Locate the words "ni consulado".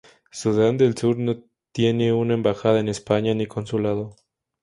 3.35-4.15